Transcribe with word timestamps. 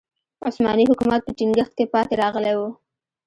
عثماني 0.47 0.83
حکومت 0.91 1.21
په 1.23 1.31
ټینګښت 1.37 1.71
کې 1.77 1.85
پاتې 1.93 2.13
راغلی 2.21 2.53
و. 2.57 2.61